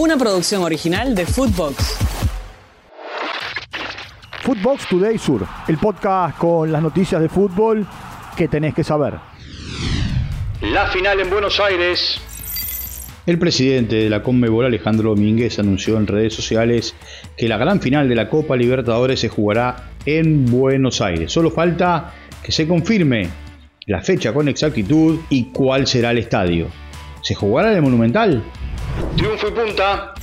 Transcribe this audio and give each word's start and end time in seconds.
una 0.00 0.16
producción 0.16 0.62
original 0.62 1.14
de 1.14 1.26
Footbox. 1.26 1.98
Footbox 4.42 4.88
Today 4.88 5.18
Sur, 5.18 5.46
el 5.68 5.76
podcast 5.76 6.38
con 6.38 6.72
las 6.72 6.80
noticias 6.80 7.20
de 7.20 7.28
fútbol 7.28 7.86
que 8.34 8.48
tenés 8.48 8.72
que 8.72 8.82
saber. 8.82 9.16
La 10.62 10.86
final 10.86 11.20
en 11.20 11.28
Buenos 11.28 11.60
Aires. 11.60 12.18
El 13.26 13.38
presidente 13.38 13.96
de 13.96 14.08
la 14.08 14.22
Conmebol, 14.22 14.64
Alejandro 14.64 15.10
Domínguez, 15.10 15.58
anunció 15.58 15.98
en 15.98 16.06
redes 16.06 16.32
sociales 16.32 16.94
que 17.36 17.46
la 17.46 17.58
gran 17.58 17.82
final 17.82 18.08
de 18.08 18.14
la 18.14 18.30
Copa 18.30 18.56
Libertadores 18.56 19.20
se 19.20 19.28
jugará 19.28 19.90
en 20.06 20.46
Buenos 20.46 21.02
Aires. 21.02 21.30
Solo 21.30 21.50
falta 21.50 22.14
que 22.42 22.52
se 22.52 22.66
confirme 22.66 23.28
la 23.84 24.00
fecha 24.00 24.32
con 24.32 24.48
exactitud 24.48 25.20
y 25.28 25.50
cuál 25.52 25.86
será 25.86 26.12
el 26.12 26.18
estadio. 26.18 26.68
¿Se 27.20 27.34
jugará 27.34 27.70
en 27.72 27.76
el 27.76 27.82
Monumental? 27.82 28.42
Triunfo 29.16 29.48
y 29.48 29.50
punta. 29.52 30.14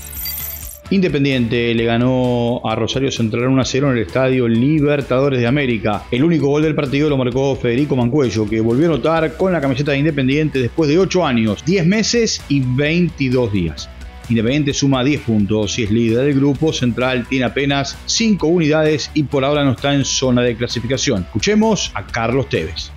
Independiente 0.89 1.73
le 1.73 1.83
ganó 1.83 2.61
a 2.63 2.73
Rosario 2.73 3.11
Central 3.11 3.47
1 3.47 3.61
a 3.61 3.65
0 3.65 3.91
en 3.91 3.97
el 3.97 4.03
estadio 4.03 4.47
Libertadores 4.47 5.41
de 5.41 5.47
América. 5.47 6.05
El 6.11 6.23
único 6.23 6.47
gol 6.47 6.61
del 6.61 6.75
partido 6.75 7.09
lo 7.09 7.17
marcó 7.17 7.57
Federico 7.57 7.97
Mancuello, 7.97 8.47
que 8.47 8.61
volvió 8.61 8.85
a 8.85 8.93
anotar 8.93 9.35
con 9.35 9.51
la 9.51 9.59
camiseta 9.59 9.91
de 9.91 9.97
Independiente 9.97 10.59
después 10.59 10.89
de 10.89 10.97
8 10.97 11.25
años, 11.25 11.65
10 11.65 11.85
meses 11.85 12.41
y 12.47 12.61
22 12.61 13.51
días. 13.51 13.89
Independiente 14.29 14.73
suma 14.73 15.03
10 15.03 15.21
puntos 15.21 15.77
y 15.77 15.83
es 15.83 15.91
líder 15.91 16.25
del 16.25 16.35
grupo. 16.35 16.71
Central 16.71 17.27
tiene 17.27 17.45
apenas 17.45 17.97
5 18.05 18.47
unidades 18.47 19.11
y 19.13 19.23
por 19.23 19.43
ahora 19.43 19.65
no 19.65 19.71
está 19.71 19.93
en 19.93 20.05
zona 20.05 20.41
de 20.41 20.55
clasificación. 20.55 21.23
Escuchemos 21.23 21.91
a 21.95 22.05
Carlos 22.07 22.47
Tevez. 22.47 22.91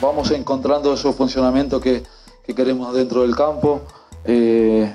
Vamos 0.00 0.30
encontrando 0.30 0.94
esos 0.94 1.14
funcionamientos 1.14 1.82
que, 1.82 2.02
que 2.46 2.54
queremos 2.54 2.94
dentro 2.94 3.22
del 3.22 3.36
campo. 3.36 3.86
Eh, 4.24 4.90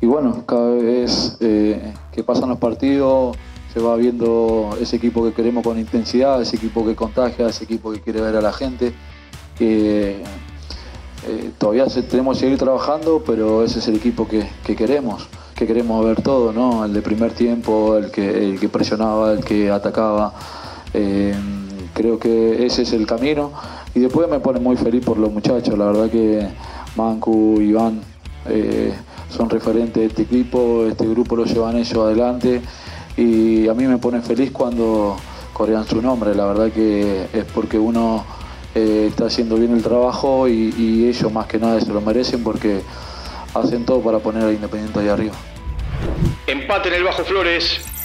y 0.00 0.06
bueno, 0.06 0.44
cada 0.46 0.70
vez 0.70 1.36
eh, 1.40 1.94
que 2.12 2.22
pasan 2.22 2.48
los 2.48 2.58
partidos 2.58 3.36
se 3.72 3.80
va 3.80 3.96
viendo 3.96 4.76
ese 4.80 4.96
equipo 4.96 5.22
que 5.24 5.32
queremos 5.32 5.62
con 5.62 5.78
intensidad, 5.78 6.40
ese 6.40 6.56
equipo 6.56 6.84
que 6.86 6.94
contagia, 6.94 7.48
ese 7.48 7.64
equipo 7.64 7.92
que 7.92 8.00
quiere 8.00 8.22
ver 8.22 8.36
a 8.36 8.40
la 8.40 8.52
gente. 8.52 8.94
Que, 9.58 10.22
eh, 11.28 11.50
todavía 11.58 11.86
tenemos 12.08 12.36
que 12.38 12.44
seguir 12.44 12.58
trabajando, 12.58 13.22
pero 13.26 13.64
ese 13.64 13.80
es 13.80 13.88
el 13.88 13.96
equipo 13.96 14.28
que, 14.28 14.48
queremos, 14.64 15.28
que 15.54 15.66
queremos 15.66 16.04
ver 16.04 16.22
todo, 16.22 16.52
¿no? 16.52 16.84
El 16.84 16.92
de 16.92 17.02
primer 17.02 17.32
tiempo, 17.32 17.96
el 17.96 18.10
que, 18.10 18.68
presionaba, 18.72 19.32
el 19.32 19.44
que 19.44 19.70
atacaba. 19.70 20.32
Eh, 20.94 21.34
creo 21.94 22.18
que 22.18 22.64
ese 22.64 22.82
es 22.82 22.92
el 22.92 23.06
camino. 23.06 23.52
Y 23.94 24.00
después 24.00 24.28
me 24.28 24.40
pone 24.40 24.60
muy 24.60 24.76
feliz 24.76 25.04
por 25.04 25.18
los 25.18 25.32
muchachos, 25.32 25.76
la 25.76 25.86
verdad 25.86 26.10
que 26.10 26.46
Mancu, 26.96 27.60
Iván, 27.60 28.00
son 29.30 29.50
referentes 29.50 29.94
de 29.94 30.06
este 30.06 30.22
equipo, 30.22 30.86
este 30.86 31.06
grupo 31.06 31.36
lo 31.36 31.44
llevan 31.44 31.76
ellos 31.76 31.98
adelante 31.98 32.62
y 33.16 33.68
a 33.68 33.74
mí 33.74 33.84
me 33.86 33.98
pone 33.98 34.20
feliz 34.22 34.50
cuando 34.50 35.16
corean 35.52 35.86
su 35.86 36.02
nombre, 36.02 36.34
la 36.34 36.46
verdad 36.46 36.70
que 36.70 37.28
es 37.32 37.44
porque 37.54 37.78
uno 37.78 38.24
eh, 38.74 39.06
está 39.08 39.26
haciendo 39.26 39.56
bien 39.56 39.72
el 39.72 39.82
trabajo 39.82 40.46
y, 40.48 41.06
ellos 41.08 41.32
más 41.32 41.46
que 41.46 41.58
nada 41.58 41.80
se 41.80 41.92
lo 41.92 42.00
merecen 42.00 42.44
porque 42.44 42.82
hacen 43.54 43.86
todo 43.86 44.00
para 44.00 44.18
poner 44.18 44.44
a 44.44 44.52
Independiente 44.52 45.00
ahí 45.00 45.08
arriba. 45.08 45.34
Empate 46.46 46.88
en 46.88 46.94
el 46.94 47.04
Bajo 47.04 47.24
Flores. 47.24 47.95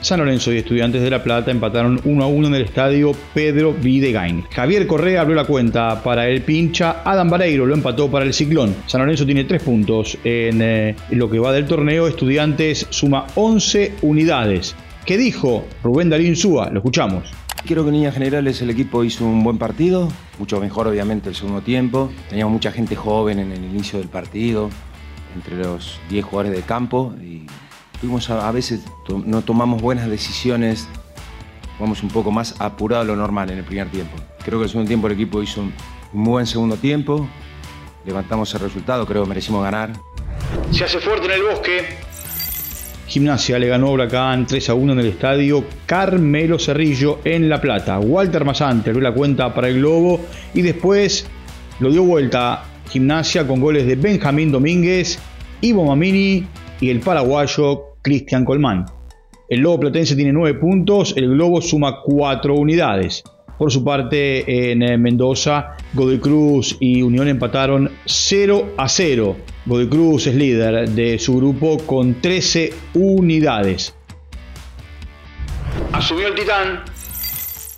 San 0.00 0.18
Lorenzo 0.18 0.52
y 0.52 0.56
Estudiantes 0.56 1.02
de 1.02 1.10
La 1.10 1.22
Plata 1.22 1.50
empataron 1.50 2.00
1 2.04 2.24
a 2.24 2.26
1 2.26 2.48
en 2.48 2.54
el 2.54 2.62
estadio 2.62 3.12
Pedro 3.34 3.74
Videgain. 3.74 4.44
Javier 4.50 4.86
Correa 4.86 5.20
abrió 5.20 5.36
la 5.36 5.44
cuenta 5.44 6.02
para 6.02 6.26
el 6.26 6.42
pincha, 6.42 7.02
Adam 7.04 7.28
Vareiro 7.28 7.66
lo 7.66 7.74
empató 7.74 8.10
para 8.10 8.24
el 8.24 8.32
Ciclón. 8.32 8.74
San 8.86 9.02
Lorenzo 9.02 9.26
tiene 9.26 9.44
3 9.44 9.62
puntos 9.62 10.16
en 10.24 10.62
eh, 10.62 10.96
lo 11.10 11.28
que 11.28 11.38
va 11.38 11.52
del 11.52 11.66
torneo, 11.66 12.08
Estudiantes 12.08 12.86
suma 12.88 13.26
11 13.34 13.96
unidades. 14.02 14.74
¿Qué 15.04 15.18
dijo 15.18 15.66
Rubén 15.82 16.08
Darín 16.08 16.34
Súa? 16.34 16.70
Lo 16.70 16.78
escuchamos. 16.78 17.30
Creo 17.66 17.82
que 17.82 17.90
en 17.90 17.96
líneas 17.96 18.14
generales 18.14 18.62
el 18.62 18.70
equipo 18.70 19.04
hizo 19.04 19.26
un 19.26 19.44
buen 19.44 19.58
partido, 19.58 20.08
mucho 20.38 20.60
mejor 20.60 20.88
obviamente 20.88 21.28
el 21.28 21.34
segundo 21.34 21.60
tiempo. 21.60 22.10
Teníamos 22.30 22.54
mucha 22.54 22.72
gente 22.72 22.96
joven 22.96 23.38
en 23.38 23.52
el 23.52 23.62
inicio 23.62 23.98
del 23.98 24.08
partido, 24.08 24.70
entre 25.34 25.56
los 25.56 26.00
10 26.08 26.24
jugadores 26.24 26.56
de 26.56 26.62
campo 26.62 27.14
y 27.20 27.42
a, 28.28 28.50
veces 28.52 28.80
no 29.08 29.42
tomamos 29.42 29.82
buenas 29.82 30.08
decisiones, 30.08 30.88
vamos 31.78 32.02
un 32.02 32.08
poco 32.08 32.30
más 32.30 32.54
apurado 32.60 33.04
de 33.04 33.08
lo 33.08 33.16
normal 33.16 33.50
en 33.50 33.58
el 33.58 33.64
primer 33.64 33.88
tiempo. 33.88 34.16
Creo 34.44 34.58
que 34.58 34.64
el 34.64 34.70
segundo 34.70 34.88
tiempo 34.88 35.06
el 35.06 35.14
equipo 35.14 35.42
hizo 35.42 35.60
un, 35.60 35.72
muy 36.12 36.32
buen 36.32 36.46
segundo 36.46 36.76
tiempo, 36.76 37.28
levantamos 38.04 38.52
el 38.54 38.60
resultado, 38.60 39.06
creo 39.06 39.22
que 39.22 39.28
merecimos 39.28 39.62
ganar. 39.62 39.92
Se 40.70 40.84
hace 40.84 40.98
fuerte 40.98 41.26
en 41.26 41.32
el 41.32 41.42
bosque. 41.42 42.10
Gimnasia 43.06 43.58
le 43.58 43.66
ganó 43.66 43.88
a 43.88 43.90
Huracán 43.90 44.46
3 44.46 44.70
a 44.70 44.74
1 44.74 44.92
en 44.92 45.00
el 45.00 45.06
estadio 45.06 45.64
Carmelo 45.84 46.58
Cerrillo 46.58 47.18
en 47.24 47.48
La 47.48 47.60
Plata. 47.60 47.98
Walter 47.98 48.44
Mazante 48.44 48.90
abrió 48.90 49.02
la 49.02 49.12
cuenta 49.12 49.52
para 49.52 49.68
el 49.68 49.78
Globo 49.78 50.20
y 50.54 50.62
después 50.62 51.26
lo 51.80 51.90
dio 51.90 52.04
vuelta 52.04 52.64
Gimnasia 52.88 53.46
con 53.46 53.60
goles 53.60 53.86
de 53.86 53.96
Benjamín 53.96 54.52
Domínguez, 54.52 55.18
Ivo 55.60 55.84
Mamini 55.84 56.46
y 56.80 56.90
el 56.90 57.00
paraguayo 57.00 57.89
Cristian 58.02 58.44
Colmán. 58.44 58.86
El 59.48 59.60
Lobo 59.60 59.80
Platense 59.80 60.14
tiene 60.14 60.32
9 60.32 60.58
puntos, 60.58 61.14
el 61.16 61.28
Globo 61.30 61.60
suma 61.60 62.02
4 62.04 62.54
unidades. 62.54 63.24
Por 63.58 63.70
su 63.70 63.84
parte, 63.84 64.70
en 64.72 64.82
eh, 64.82 64.96
Mendoza, 64.96 65.76
Godoy 65.92 66.18
Cruz 66.18 66.76
y 66.80 67.02
Unión 67.02 67.28
empataron 67.28 67.90
0 68.06 68.74
a 68.78 68.88
0. 68.88 69.36
Godoy 69.66 69.88
Cruz 69.88 70.26
es 70.28 70.34
líder 70.34 70.88
de 70.88 71.18
su 71.18 71.36
grupo 71.36 71.76
con 71.78 72.20
13 72.22 72.72
unidades. 72.94 73.94
Asumió 75.92 76.28
el 76.28 76.34
Titán 76.34 76.84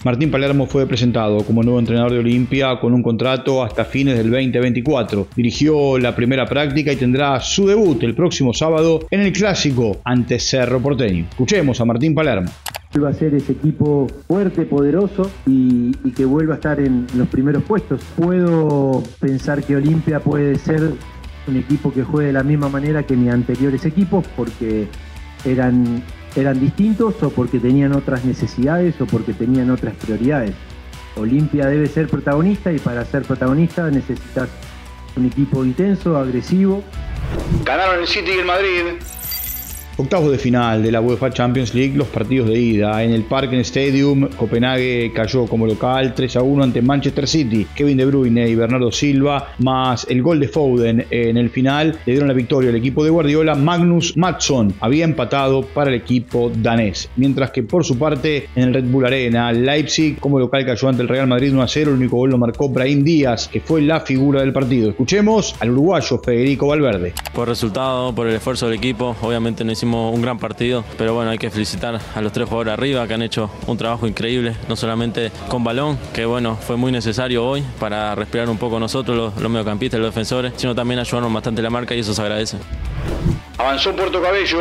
Martín 0.05 0.33
Palermo 0.33 0.67
fue 0.67 0.87
presentado 0.87 1.45
como 1.45 1.63
nuevo 1.63 1.79
entrenador 1.79 2.11
de 2.13 2.19
Olimpia 2.19 2.81
con 2.81 2.93
un 2.93 3.05
contrato 3.05 3.63
hasta 3.63 3.85
fines 3.85 4.17
del 4.19 4.31
2024. 4.33 5.29
Dirigió 5.37 5.97
la 5.99 6.17
primera 6.17 6.45
práctica 6.45 6.93
y 6.93 6.97
tendrá 6.97 7.39
su 7.41 7.69
debut 7.69 8.03
el 8.03 8.15
próximo 8.15 8.53
sábado 8.53 9.07
en 9.13 9.21
el 9.21 9.33
clásico 9.33 10.01
ante 10.05 10.41
Cerro 10.41 10.81
Porteño. 10.81 11.27
Escuchemos 11.31 11.81
a 11.81 11.85
Martín 11.85 12.15
Palermo 12.15 12.51
vuelva 12.93 13.09
a 13.09 13.15
ser 13.15 13.35
ese 13.35 13.53
equipo 13.53 14.07
fuerte, 14.29 14.67
poderoso 14.67 15.31
y, 15.47 15.93
y, 16.05 16.11
que 16.11 16.27
vuelva 16.27 16.55
a 16.55 16.57
estar 16.57 16.79
en 16.79 17.07
los 17.17 17.27
primeros 17.29 17.63
puestos. 17.63 18.03
Puedo 18.17 19.03
pensar 19.19 19.65
que 19.65 19.77
Olimpia 19.77 20.21
puede 20.21 20.57
ser 20.57 20.93
un 21.47 21.57
equipo 21.57 21.91
que 21.91 22.03
juegue 22.03 22.27
de 22.27 22.33
la 22.35 22.43
misma 22.43 22.69
manera 22.69 23.03
que 23.05 23.17
mis 23.17 23.31
anteriores 23.31 23.87
equipos 23.87 24.27
porque 24.37 24.89
eran 25.47 26.03
eran 26.37 26.61
distintos 26.61 27.23
o 27.23 27.31
porque 27.31 27.59
tenían 27.59 27.95
otras 27.95 28.25
necesidades 28.25 29.01
o 29.01 29.07
porque 29.07 29.33
tenían 29.33 29.71
otras 29.71 29.95
prioridades. 29.97 30.55
Olimpia 31.17 31.67
debe 31.67 31.87
ser 31.87 32.09
protagonista 32.09 32.73
y 32.73 32.79
para 32.79 33.05
ser 33.05 33.23
protagonista 33.23 33.91
necesitas 33.91 34.49
un 35.17 35.27
equipo 35.27 35.65
intenso, 35.65 36.17
agresivo. 36.17 36.83
Ganaron 37.65 38.01
el 38.01 38.07
City 38.07 38.31
y 38.35 38.39
el 38.39 38.47
Madrid. 38.47 38.83
Octavos 39.99 40.33
de 40.33 40.39
final 40.39 40.83
de 40.83 40.91
la 40.91 41.03
UEFA 41.03 41.31
Champions 41.31 41.75
League, 41.75 41.95
los 41.95 42.09
partidos 42.09 42.49
de 42.49 42.59
ida. 42.59 43.03
En 43.03 43.13
el 43.13 43.25
Parken 43.25 43.61
Stadium, 43.61 44.27
Copenhague 44.39 45.13
cayó 45.15 45.47
como 45.47 45.67
local 45.67 46.15
3 46.15 46.37
a 46.37 46.43
1 46.43 46.65
ante 46.65 46.81
Manchester 46.81 47.29
City. 47.29 47.67
Kevin 47.75 47.99
De 47.99 48.07
Bruyne 48.07 48.49
y 48.49 48.55
Bernardo 48.55 48.91
Silva, 48.91 49.53
más 49.59 50.07
el 50.09 50.23
gol 50.23 50.41
de 50.41 50.49
Foden 50.49 51.07
en 51.11 51.37
el 51.37 51.51
final, 51.51 51.99
le 52.07 52.13
dieron 52.13 52.29
la 52.29 52.35
victoria 52.35 52.71
al 52.71 52.77
equipo 52.77 53.05
de 53.05 53.11
Guardiola. 53.11 53.55
Magnus 53.55 54.17
Matson 54.17 54.73
había 54.81 55.05
empatado 55.05 55.61
para 55.61 55.91
el 55.91 55.97
equipo 55.97 56.51
danés. 56.55 57.11
Mientras 57.17 57.51
que 57.51 57.63
por 57.63 57.85
su 57.85 57.99
parte, 57.99 58.49
en 58.57 58.63
el 58.63 58.75
Red 58.75 58.85
Bull 58.85 59.05
Arena, 59.05 59.53
Leipzig 59.53 60.19
como 60.19 60.39
local 60.39 60.65
cayó 60.65 60.89
ante 60.89 61.03
el 61.03 61.09
Real 61.09 61.27
Madrid 61.27 61.53
1 61.53 61.63
a 61.63 61.69
0. 61.69 61.91
El 61.91 61.97
único 61.99 62.17
gol 62.17 62.31
lo 62.31 62.39
marcó 62.39 62.71
Brahim 62.71 63.05
Díaz, 63.05 63.47
que 63.47 63.61
fue 63.61 63.83
la 63.83 64.01
figura 64.01 64.41
del 64.41 64.55
partido. 64.55 64.89
Escuchemos 64.89 65.55
al 65.61 65.71
uruguayo 65.71 66.19
Federico 66.19 66.69
Valverde. 66.69 67.13
Por 67.35 67.47
resultado, 67.47 68.15
por 68.15 68.27
el 68.27 68.37
esfuerzo 68.37 68.67
del 68.67 68.79
equipo, 68.79 69.15
obviamente 69.21 69.65
no 69.65 69.73
hicimos 69.73 69.82
un 69.83 70.23
gran 70.23 70.39
partido, 70.39 70.85
pero 70.97 71.15
bueno, 71.15 71.31
hay 71.31 71.39
que 71.39 71.51
felicitar 71.51 72.01
a 72.15 72.21
los 72.21 72.33
tres 72.33 72.49
jugadores 72.49 72.75
arriba 72.75 73.07
que 73.07 73.15
han 73.15 73.23
hecho 73.23 73.51
un 73.67 73.77
trabajo 73.77 74.07
increíble, 74.07 74.55
no 74.69 74.77
solamente 74.77 75.33
con 75.49 75.65
balón, 75.65 75.99
que 76.15 76.25
bueno, 76.25 76.57
fue 76.57 76.77
muy 76.77 76.93
necesario 76.93 77.45
hoy 77.45 77.63
para 77.79 78.15
respirar 78.15 78.49
un 78.49 78.59
poco 78.59 78.79
nosotros, 78.79 79.17
los, 79.17 79.37
los 79.43 79.51
mediocampistas, 79.51 80.01
los 80.01 80.11
defensores, 80.11 80.53
sino 80.57 80.75
también 80.75 81.01
ayudarnos 81.01 81.33
bastante 81.33 81.63
la 81.63 81.71
marca 81.71 81.95
y 81.95 82.01
eso 82.01 82.15
se 82.15 82.23
agradece. 82.23 82.59
Avanzó 83.59 83.95
Puerto 83.95 84.21
Cabello, 84.23 84.61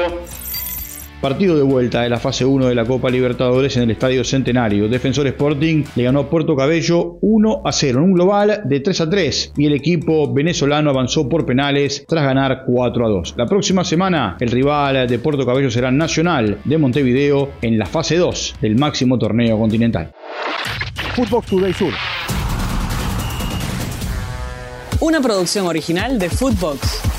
Partido 1.21 1.55
de 1.55 1.61
vuelta 1.61 2.01
de 2.01 2.09
la 2.09 2.17
fase 2.17 2.45
1 2.45 2.65
de 2.65 2.73
la 2.73 2.83
Copa 2.83 3.07
Libertadores 3.11 3.77
en 3.77 3.83
el 3.83 3.91
Estadio 3.91 4.23
Centenario. 4.23 4.89
Defensor 4.89 5.27
Sporting 5.27 5.83
le 5.95 6.03
ganó 6.03 6.21
a 6.21 6.29
Puerto 6.31 6.55
Cabello 6.55 7.19
1 7.21 7.61
a 7.63 7.71
0 7.71 7.99
en 7.99 8.05
un 8.05 8.13
global 8.13 8.61
de 8.65 8.79
3 8.79 9.01
a 9.01 9.09
3 9.11 9.53
y 9.55 9.67
el 9.67 9.73
equipo 9.73 10.33
venezolano 10.33 10.89
avanzó 10.89 11.29
por 11.29 11.45
penales 11.45 12.05
tras 12.07 12.23
ganar 12.23 12.63
4 12.65 13.05
a 13.05 13.09
2. 13.09 13.35
La 13.37 13.45
próxima 13.45 13.83
semana 13.83 14.35
el 14.39 14.49
rival 14.49 15.07
de 15.07 15.19
Puerto 15.19 15.45
Cabello 15.45 15.69
será 15.69 15.91
Nacional 15.91 16.57
de 16.65 16.77
Montevideo 16.79 17.51
en 17.61 17.77
la 17.77 17.85
fase 17.85 18.17
2 18.17 18.55
del 18.59 18.75
máximo 18.77 19.19
torneo 19.19 19.59
continental. 19.59 20.11
Footbox 21.13 21.45
Today 21.45 21.73
Sur. 21.73 21.93
Una 25.01 25.21
producción 25.21 25.67
original 25.67 26.17
de 26.17 26.31
Footbox. 26.31 27.10